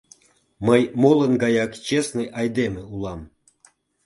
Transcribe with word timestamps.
Мый 0.67 0.81
молын 1.01 1.33
гаяк 1.43 1.71
честный 1.85 2.27
айдеме 2.39 2.81
улам. 2.93 3.21